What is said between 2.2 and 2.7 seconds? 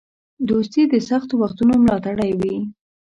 وي.